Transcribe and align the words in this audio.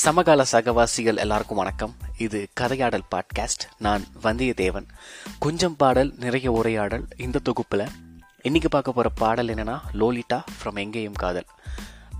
சமகால 0.00 0.44
சகவாசிகள் 0.52 1.16
எல்லாருக்கும் 1.16 1.56
வணக்கம். 1.56 1.94
இது 2.16 2.48
கதையாடல் 2.60 3.04
பாட்காஸ்ட். 3.10 3.64
நான் 3.78 4.04
வந்தியத்தேவன். 4.22 4.86
கொஞ்சம் 5.38 5.76
பாடல் 5.76 6.14
நிறைய 6.18 6.52
உரையாடல் 6.52 7.04
இந்த 7.16 7.38
தொகுப்பில். 7.38 7.84
இன்னைக்கு 8.42 8.68
பார்க்க 8.68 8.92
போகிற 8.92 9.14
பாடல் 9.14 9.48
என்னன்னா 9.48 9.76
லோலிட்டா 9.92 10.42
ஃப்ரம் 10.58 10.74
எங்கேயும் 10.74 11.12
காதல். 11.12 11.46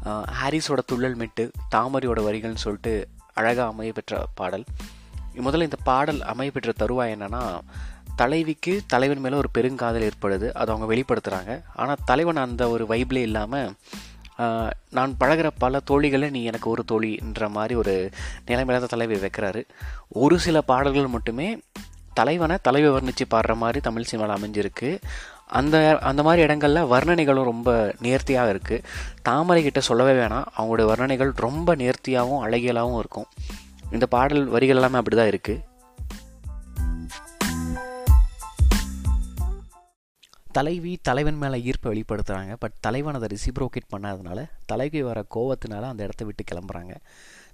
ஹாரிஸோட 0.08 0.82
துள்ளல் 0.93 1.14
மிட்டு 1.14 1.50
தாமரையோட 1.74 2.20
வரிகள்னு 2.29 2.64
சொல்லிட்டு 2.64 3.08
அழகாக 3.34 3.68
அமைய 3.68 3.93
பெற்ற 3.93 4.26
பாடல். 4.34 4.64
முதல்ல 5.36 5.68
இந்த 5.70 5.80
பாடல் 5.84 6.22
அமைய 6.22 6.50
பெற்ற 6.50 6.72
தருவாய் 6.72 7.14
என்னன்னா 7.16 7.61
தலைவிக்கு 8.16 8.80
தலைவன் 8.86 9.20
மேலே 9.20 9.36
ஒரு 9.36 9.50
பெருங்காதல் 9.58 10.11
ஏற்படுது. 10.11 10.50
அதை 10.52 10.75
அவங்க 10.75 10.94
வெளிப்படுத்துகிறாங்க 10.94 11.62
ஆனால் 11.76 12.04
தலைவன் 12.04 12.36
அந்த 12.36 12.68
ஒரு 12.68 12.84
வைப்லே 12.84 13.22
இல்லாமல் 13.30 13.75
நான் 14.98 15.16
பழகுற 15.20 15.48
பல 15.64 15.80
தோழிகளை 15.90 16.28
நீ 16.36 16.40
எனக்கு 16.50 16.68
ஒரு 16.70 16.82
தோழின்ற 16.92 17.48
மாதிரி 17.56 17.74
ஒரு 17.82 17.94
நிலைமையில 18.50 18.90
தலைவி 18.94 19.18
வைக்கிறாரு. 19.24 19.62
ஒரு 20.24 20.38
சில 20.46 20.60
பாடல்கள் 20.70 21.14
மட்டுமே 21.16 21.48
தலைவனை 22.20 22.56
தலைவி 22.62 22.88
வர்ணித்து 22.88 23.24
பாடுற 23.34 23.52
மாதிரி 23.62 23.80
தமிழ் 23.80 24.08
சினிமாவில் 24.10 24.36
அமைஞ்சிருக்கு. 24.38 24.90
அந்த 25.58 25.76
அந்த 26.10 26.20
மாதிரி 26.26 26.40
இடங்கள்ல 26.46 26.80
வர்ணனைகளும் 26.92 27.50
ரொம்ப 27.50 27.70
நேர்த்தியாக 28.00 28.52
இருக்குது 28.54 28.84
தாமரை 29.22 29.62
கிட்ட 29.62 29.80
சொல்லவே 29.88 30.14
வேணாம். 30.20 30.46
அவங்களுடைய 30.56 30.86
வர்ணனைகள் 30.93 31.32
ரொம்ப 31.46 31.76
நேர்த்தியாகவும் 31.82 32.44
அழகியலாகவும் 32.46 33.00
இருக்கும். 33.02 33.28
இந்த 33.96 34.06
பாடல் 34.06 34.44
வரிகள் 34.54 34.80
எல்லாமே 34.80 35.00
அப்படி 35.00 35.16
தான் 35.16 35.30
இருக்குது 35.32 35.60
தலைவி 40.56 40.98
தலைவன் 41.02 41.36
மேலே 41.36 41.58
ஈர்ப்பை 41.58 41.91
வெளிப்படுத்துகிறாங்க 41.91 42.55
பட் 42.58 42.72
தலைவன் 42.80 43.14
அதை 43.14 43.28
ரிசிப்ரோகேட் 43.34 43.92
பண்ணாதனால 43.92 44.41
தலைவி 44.66 45.02
வர 45.02 45.24
கோபத்தினால 45.34 45.82
அந்த 45.82 46.02
இடத்த 46.02 46.24
விட்டு 46.24 46.44
கிளம்புறாங்க. 46.50 46.94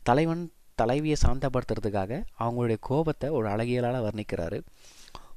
தலைவன் 0.03 0.51
தலைவியை 0.75 1.17
சாந்தப்படுத்துறதுக்காக 1.27 2.23
அவங்களுடைய 2.41 2.77
கோபத்தை 2.81 3.31
ஒரு 3.31 3.49
அழகியலால் 3.49 4.07
வர்ணிக்கிறாரு. 4.07 4.61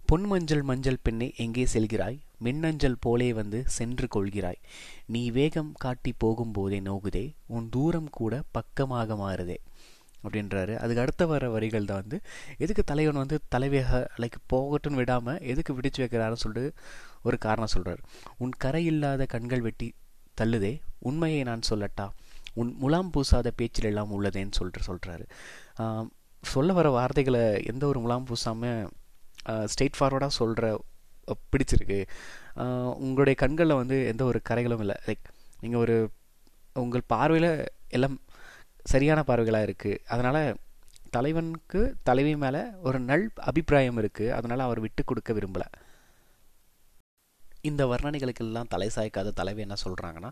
பொன் 0.05 0.23
மஞ்சள் 0.23 0.61
மஞ்சள் 0.61 0.97
பெண்ணே 1.01 1.33
எங்கே 1.37 1.65
செல்கிறாய்? 1.65 2.17
மின்னஞ்சல் 2.37 2.97
போலே 2.99 3.33
வந்து 3.33 3.63
சென்று 3.67 4.07
கொள்கிறாய். 4.15 4.59
நீ 5.05 5.31
வேகம் 5.31 5.73
காட்டி 5.77 6.13
போகும்போதே 6.23 6.79
நோகுதே 6.89 7.33
உன் 7.47 7.69
தூரம் 7.69 8.09
கூட 8.11 8.41
பக்கமாக 8.51 9.15
மாறுதே. 9.15 9.57
அப்படின்றாரு. 10.25 10.73
அதுக்கு 10.83 11.03
அடுத்த 11.03 11.25
வர 11.31 11.49
வரிகள் 11.55 11.87
தான் 11.91 12.01
வந்து 12.03 12.17
எதுக்கு 12.63 12.83
தலைவன் 12.91 13.21
வந்து 13.23 13.37
தலைவியாக 13.55 14.01
லைக் 14.23 14.37
போகட்டும் 14.53 14.97
விடாமல் 14.99 15.41
எதுக்கு 15.53 15.71
விடிச்சு 15.77 16.01
வைக்கிறாருன்னு 16.03 16.43
சொல்லிட்டு 16.45 16.73
ஒரு 17.27 17.37
காரணம் 17.45 17.73
சொல்கிறார் 17.75 18.01
உன் 18.43 18.53
கரை 18.65 18.83
இல்லாத 18.91 19.25
கண்கள் 19.35 19.65
வெட்டி 19.67 19.89
தள்ளுதே 20.41 20.73
உண்மையை 21.09 21.41
நான் 21.49 21.67
சொல்லட்டா? 21.69 22.05
உன் 22.59 22.71
முலாம் 22.81 23.11
பூசாத 23.15 23.49
பேச்சில் 23.59 23.89
எல்லாம் 23.89 24.13
உள்ளதேன்னு 24.15 24.57
சொல்லிட்டு 24.59 24.87
சொல்கிறாரு 24.89 25.25
சொல்ல 26.43 26.71
வர 26.77 26.87
வார்த்தைகளை 26.95 27.41
எந்த 27.71 27.83
ஒரு 27.89 27.99
முலாம் 28.03 28.25
பூசாமல் 28.29 28.87
ஸ்ட்ரெயிட் 29.71 29.97
ஃபார்வர்டாக 29.97 30.33
சொல்கிற 30.39 30.65
பிடிச்சிருக்கு. 31.53 31.99
உங்களுடைய 33.03 33.35
கண்களில் 33.41 33.79
வந்து 33.81 33.97
எந்த 34.11 34.23
ஒரு 34.29 34.39
கரைகளும் 34.49 34.81
இல்லை. 34.85 34.95
லைக் 35.07 35.25
நீங்கள் 35.61 35.81
ஒரு 35.83 35.95
உங்கள் 36.75 37.09
பார்வையில் 37.13 37.51
எல்லாம் 37.97 38.17
சரியான 38.91 39.19
பார்வைகளாக 39.27 39.67
இருக்குது 39.67 40.01
அதனால் 40.13 40.57
தலைவனுக்கு 41.15 41.79
தலைவி 42.03 42.33
மேலே 42.35 42.61
ஒரு 42.87 42.99
நல் 42.99 43.25
அபிப்பிராயம் 43.49 43.99
இருக்குது 44.01 44.33
அதனால் 44.37 44.65
அவர் 44.65 44.79
விட்டு 44.79 45.03
கொடுக்க 45.03 45.33
விரும்பலை. 45.33 45.67
இந்த 47.69 47.81
வர்ணனைகளுக்கெல்லாம் 47.85 48.71
தலை 48.73 48.89
சாய்க்காத 48.95 49.33
தலைவி 49.39 49.61
என்ன 49.61 49.75
சொல்கிறாங்கன்னா 49.83 50.31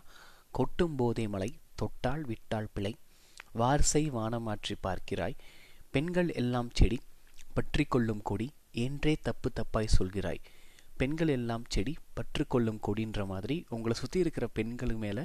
கொட்டும் 0.58 0.96
போதே 0.96 1.24
மலை 1.28 1.50
தொட்டால் 1.74 2.24
விட்டால் 2.30 2.70
பிழை. 2.74 2.92
வார்சை 3.60 4.02
வானமாற்றி 4.16 4.74
பார்க்கிறாய். 4.86 5.36
பெண்கள் 5.90 6.30
எல்லாம் 6.42 6.70
செடி 6.72 6.98
பற்றி 7.54 7.84
கொள்ளும் 7.84 8.22
கொடி 8.22 8.48
என்றே 8.86 9.14
தப்பு 9.28 9.48
தப்பாய் 9.60 9.94
சொல்கிறாய். 9.98 10.40
பெண்கள் 10.96 11.28
எல்லாம் 11.28 11.64
செடி 11.68 11.94
பற்று 12.14 12.44
கொள்ளும் 12.46 12.80
கொடின்ற 12.86 13.20
மாதிரி 13.26 13.56
உங்களை 13.68 13.94
சுற்றி 14.00 14.18
இருக்கிற 14.20 14.46
பெண்கள் 14.58 14.94
மேலே 14.94 15.24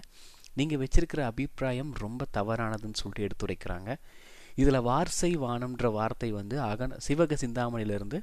நீங்கள் 0.60 0.82
வச்சிருக்கிற 0.84 1.22
அபிப்பிராயம் 1.32 1.92
ரொம்ப 2.04 2.26
தவறானதுன்னு 2.38 3.02
சொல்லிட்டு 3.02 3.28
எடுத்துரைக்கிறாங்க. 3.28 3.90
இதில் 4.62 4.86
வார்சை 4.90 5.32
வானம்ன்ற 5.46 5.88
வார்த்தை 6.00 6.30
வந்து 6.40 6.58
அகன 6.70 6.98
சிவக 7.08 7.38
சிந்தாமணியிலேருந்து 7.44 8.20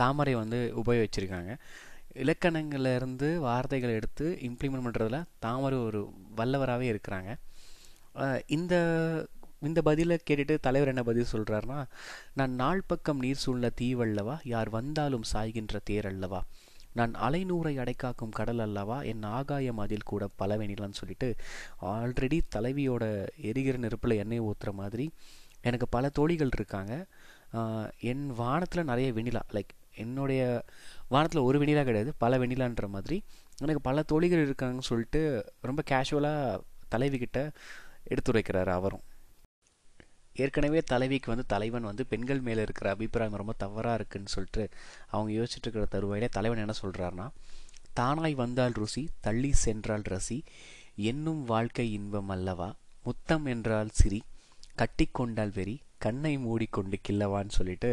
தாமரை 0.00 0.34
வந்து 0.42 0.58
உபயோகிச்சிருக்காங்க. 0.82 1.52
இலக்கணங்கள்லேருந்து 2.24 3.28
வார்த்தைகளை 3.46 3.94
எடுத்து 4.00 4.26
இம்ப்ளிமெண்ட் 4.48 4.86
பண்ணுறதுல 4.86 5.18
தாமரை 5.44 5.78
ஒரு 5.88 6.00
வல்லவராகவே 6.38 6.86
இருக்கிறாங்க. 6.92 7.30
இந்த 8.56 8.74
இந்த 9.68 9.80
பதிலை 9.88 10.16
கேட்டுட்டு 10.28 10.54
தலைவர் 10.64 10.90
என்ன 10.90 11.02
பதில் 11.08 11.30
சொல்கிறாருன்னா 11.32 11.78
நான் 12.38 12.52
நாள் 12.60 12.82
பக்கம் 12.90 13.22
நீர் 13.24 13.40
சூழ்ந்த 13.44 13.68
தீவல்லவா 13.80 14.36
யார் 14.52 14.68
வந்தாலும் 14.76 15.24
சாய்கின்ற 15.32 15.78
தேர் 15.88 16.08
அல்லவா? 16.10 16.40
நான் 16.98 17.14
அலைநூறை 17.26 17.72
அடைக்காக்கும் 17.82 18.36
கடல் 18.38 18.62
அல்லவா? 18.66 18.96
என் 19.12 19.24
ஆகாயம் 19.38 19.82
அதில் 19.84 20.08
கூட 20.10 20.24
பலவெனிலான்னு 20.42 21.00
சொல்லிட்டு 21.00 21.28
ஆல்ரெடி 21.94 22.38
தலைவியோட 22.56 23.04
எரிகிற 23.50 23.76
நெருப்பில் 23.78 24.20
எண்ணெய் 24.22 24.44
ஊற்றுற 24.48 24.72
மாதிரி 24.80 25.06
எனக்கு 25.68 25.86
பல 25.96 26.08
தோழிகள் 26.18 26.54
இருக்காங்க. 26.54 26.94
என் 28.10 28.24
வானத்தில் 28.40 28.88
நிறைய 28.90 29.08
வெண்ணிலா 29.12 29.42
லைக் 29.56 29.74
என்னுடைய 30.02 30.42
வானத்தில் 31.08 31.46
ஒரு 31.48 31.56
வெண்ணிலா 31.60 31.84
கிடையாது 31.88 32.10
பல 32.24 32.38
வெண்ணிலான்ற 32.38 32.88
மாதிரி 32.96 33.16
எனக்கு 33.60 33.80
பல 33.88 34.02
தோழிகள் 34.12 34.44
இருக்காங்கன்னு 34.48 34.88
சொல்லிட்டு 34.90 35.20
ரொம்ப 35.68 35.82
கேஷுவலாக 35.90 36.60
தலைவி 36.94 37.18
எடுத்துரைக்கிறார் 38.14 38.70
அவரும். 38.78 39.04
ஏற்கனவே 40.38 40.80
தலைவிக்கு 40.80 41.30
வந்து 41.30 41.46
தலைவன் 41.46 41.82
வந்து 41.82 42.06
பெண்கள் 42.06 42.40
மேலே 42.40 42.62
இருக்கிற 42.62 42.90
அபிப்பிராயம் 42.90 43.36
ரொம்ப 43.36 43.52
தவறாக 43.58 43.94
இருக்குன்னு 43.94 44.28
சொல்லிட்டு 44.28 44.68
அவங்க 45.10 45.30
யோசிச்சுட்டு 45.32 45.66
இருக்கிற 45.68 45.86
தருவாயிலே 45.90 46.28
தலைவன் 46.28 46.58
என்ன 46.58 46.74
சொல்கிறாருன்னா 46.82 47.26
தானாய் 47.96 48.34
வந்தால் 48.34 48.72
ருசி 48.72 49.08
தள்ளி 49.20 49.52
சென்றால் 49.52 50.02
ரசி 50.08 50.38
என்னும் 51.02 51.44
வாழ்க்கை 51.44 51.92
இன்பம் 51.92 52.28
அல்லவா? 52.28 52.68
முத்தம் 53.04 53.46
என்றால் 53.46 53.88
சிரி 53.92 54.20
கட்டிக்கொண்டால் 54.76 55.52
வெறி 55.54 55.74
கண்ணை 55.98 56.38
மூடிக்கொண்டு 56.38 56.98
கில்லவான்னு 57.08 57.48
சொல்லிட்டு 57.48 57.92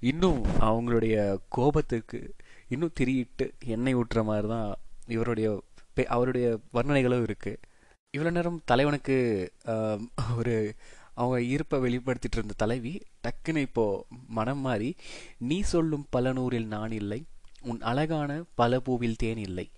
இன்னும் 0.00 0.44
அவங்களுடைய 0.60 1.16
கோபத்துக்கு 1.48 2.34
இன்னும் 2.68 2.92
திரியிட்டு 3.00 3.50
எண்ணெய் 3.66 3.94
ஊட்டுற 3.94 4.24
மாதிரி 4.24 4.48
தான் 4.48 4.68
இவருடைய 5.06 5.48
அவருடைய 6.08 6.46
வர்ணனைகளும் 6.74 7.22
இருக்குது 7.22 7.60
இவ்வளோ 8.14 8.30
நேரம் 8.30 8.62
தலைவனுக்கு 8.64 9.16
ஒரு 10.36 10.54
அவங்க 11.14 11.40
இருப்பை 11.42 11.80
வெளிப்படுத்திட்டு 11.80 12.38
இருந்த 12.38 12.54
தலைவி 12.56 13.02
டக்குன்னு 13.22 13.56
இப்போ 13.56 14.04
மனம் 14.28 14.58
மாறி 14.58 14.96
நீ 15.38 15.60
சொல்லும் 15.60 16.06
பல 16.10 16.32
நூறில் 16.32 16.66
நான் 16.66 16.90
இல்லை 16.90 17.24
உன் 17.62 17.80
அழகான 17.80 18.42
பல 18.54 18.76
பூவில் 18.76 19.16
தேன் 19.16 19.38
இல்லை 19.38 19.70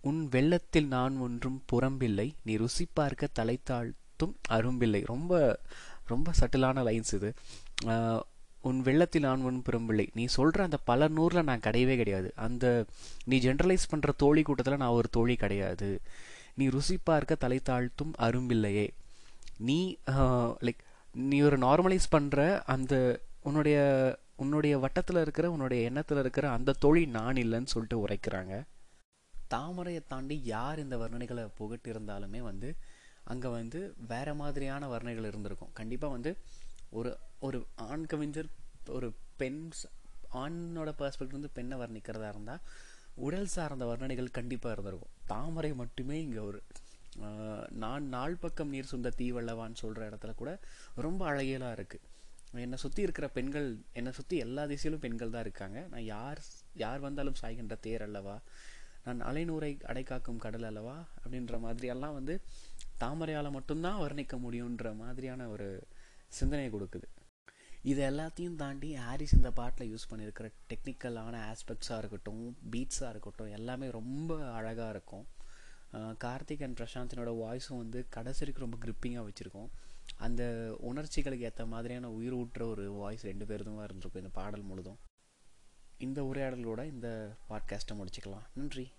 உன் 0.00 0.28
வெள்ளத்தில் 0.28 0.86
நான் 0.86 1.16
ஒன்றும் 1.16 1.62
புறம்பில்லை 1.72 2.32
நீ 2.42 2.56
ருசி 2.56 2.86
பார்க்க 2.92 3.28
தலை 3.32 3.60
தாழ்த்தும் 3.70 4.34
அரும்பில்லை. 4.48 5.02
ரொம்ப 5.06 5.60
ரொம்ப 6.06 6.32
சட்டிலான 6.40 6.82
லைன்ஸ் 6.88 7.14
இது. 7.14 7.30
உன் 8.60 8.80
வெள்ளத்தில் 8.80 9.22
நான் 9.22 9.42
ஒன்றும் 9.42 9.66
புறம்பில்லை 9.68 10.06
நீ 10.14 10.24
சொல்கிற 10.24 10.64
அந்த 10.64 10.76
பல 10.76 11.08
நூறில் 11.08 11.42
நான் 11.42 11.60
கிடையவே 11.60 11.96
கிடையாது. 11.96 12.32
அந்த 12.36 12.84
நீ 13.24 13.38
ஜென்ரலைஸ் 13.38 13.90
பண்ணுற 13.92 14.10
தோழி 14.16 14.42
கூட்டத்தில் 14.42 14.76
நான் 14.76 14.96
ஒரு 14.98 15.08
தோழி 15.08 15.36
கிடையாது. 15.36 16.00
நீ 16.54 16.68
ருசி 16.68 16.98
பார்க்க 17.04 17.34
தலை 17.34 17.60
தாழ்த்தும் 17.64 18.12
அரும்பில்லையே. 18.18 18.88
நீ 19.58 19.96
லைக் 20.66 20.82
நீ 21.14 21.42
ஒரு 21.42 21.58
நார்மலைஸ் 21.58 22.12
பண்ணுற 22.12 22.62
அந்த 22.64 22.94
உன்னுடைய 23.42 23.78
உன்னுடைய 24.36 24.78
வட்டத்தில் 24.78 25.20
இருக்கிற 25.20 25.50
உன்னுடைய 25.50 25.84
எண்ணத்தில் 25.84 26.18
இருக்கிற 26.18 26.50
அந்த 26.50 26.72
தொழில் 26.72 27.08
நான் 27.08 27.36
இல்லைன்னு 27.36 27.72
சொல்லிட்டு 27.72 27.98
உரைக்கிறாங்க. 28.06 28.54
தாமரையை 29.50 30.02
தாண்டி 30.08 30.42
யார் 30.44 30.78
இந்த 30.78 30.96
வர்ணனைகளை 30.96 31.48
புகட்டி 31.54 31.90
இருந்தாலுமே 31.90 32.38
வந்து 32.38 32.74
அங்கே 33.24 33.48
வந்து 33.48 33.94
வேறு 34.08 34.34
மாதிரியான 34.34 34.88
வர்ணனைகள் 34.88 35.28
இருந்திருக்கும். 35.30 35.72
கண்டிப்பாக 35.72 36.12
வந்து 36.12 36.36
ஒரு 36.90 37.16
ஒரு 37.38 37.66
ஆண் 37.74 38.06
கவிஞர் 38.06 38.50
ஒரு 38.88 39.14
பெண் 39.36 39.70
ஆணோட 40.42 40.90
பெர்ஸ்பெக்டிவ் 41.00 41.38
வந்து 41.38 41.54
பெண்ணை 41.54 41.78
வர்ணிக்கிறதா 41.78 42.28
இருந்தால் 42.28 42.60
உடல் 43.14 43.46
சார்ந்த 43.46 43.84
வர்ணனைகள் 43.86 44.36
கண்டிப்பாக 44.38 44.72
இருந்திருக்கும். 44.72 45.14
தாமரை 45.26 45.72
மட்டுமே 45.74 46.22
இங்கே 46.22 46.38
ஒரு 46.38 46.62
நான் 47.82 48.08
நாள் 48.08 48.36
பக்கம் 48.36 48.68
நீர் 48.68 48.90
சுந்த 48.92 49.12
தீவல்லவான்னு 49.18 49.80
சொல்கிற 49.82 50.08
இடத்துல 50.10 50.34
கூட 50.34 50.60
ரொம்ப 50.94 51.32
அழகியலாக 51.32 51.76
இருக்குது 51.78 52.12
என்னை 52.64 52.78
சுற்றி 52.78 53.02
இருக்கிற 53.02 53.28
பெண்கள் 53.28 53.68
என்னை 53.92 54.12
சுற்றி 54.12 54.36
எல்லா 54.36 54.64
திசையிலும் 54.64 55.04
பெண்கள் 55.04 55.30
தான் 55.30 55.40
இருக்காங்க. 55.40 55.86
நான் 55.90 56.04
யார் 56.04 56.40
யார் 56.74 57.00
வந்தாலும் 57.00 57.40
சாய்கின்ற 57.42 57.76
தேர் 57.80 58.02
அல்லவா? 58.02 58.36
நான் 59.04 59.20
அலைநூரை 59.20 59.70
அடைக்காக்கும் 59.86 60.36
கடல் 60.36 60.62
அல்லவா? 60.62 61.04
அப்படின்ற 61.22 61.58
மாதிரியெல்லாம் 61.64 62.12
வந்து 62.12 62.40
தாமரையால் 63.00 63.50
மட்டும்தான் 63.50 64.00
வர்ணிக்க 64.00 64.36
முடியுன்ற 64.44 64.96
மாதிரியான 64.96 65.48
ஒரு 65.48 65.86
சிந்தனை 66.28 66.68
கொடுக்குது. 66.68 67.08
இது 67.82 68.02
எல்லாத்தையும் 68.10 68.56
தாண்டி 68.56 68.94
ஹாரிஸ் 68.94 69.34
இந்த 69.34 69.50
பாட்டில் 69.50 69.90
யூஸ் 69.92 70.10
பண்ணியிருக்கிற 70.10 70.50
டெக்னிக்கலான 70.70 71.34
ஆஸ்பெக்ட்ஸாக 71.50 71.98
இருக்கட்டும் 71.98 72.56
பீட்ஸாக 72.70 73.10
இருக்கட்டும் 73.10 73.50
எல்லாமே 73.50 73.90
ரொம்ப 73.90 74.52
அழகாக 74.52 74.90
இருக்கும். 74.90 75.26
கார்த்திக் 75.98 76.62
அண்ட் 76.62 76.80
பிரசாந்தினோட 76.80 77.32
வாய்ஸும் 77.32 77.76
வந்து 77.76 78.06
கடைசிக்கு 78.08 78.60
ரொம்ப 78.60 78.76
கிரிப்பிங்காக 78.84 79.28
வச்சுருக்கோம். 79.28 79.68
அந்த 80.16 80.74
உணர்ச்சிகளுக்கு 80.80 81.40
ஏற்ற 81.40 81.66
மாதிரியான 81.66 82.10
உயிர் 82.10 82.34
ஊற்ற 82.34 82.62
ஒரு 82.62 82.92
வாய்ஸ் 82.92 83.24
ரெண்டு 83.24 83.44
பேருதும் 83.44 83.84
இருந்திருக்கும் 83.84 84.22
இந்த 84.22 84.28
பாடல் 84.32 84.62
முழுதும். 84.62 84.98
இந்த 85.98 86.22
உரையாடலோட 86.22 86.84
இந்த 86.84 87.36
பாட்காஸ்ட்டை 87.48 87.92
முடிச்சுக்கலாம். 87.92 88.44
நன்றி. 88.54 88.92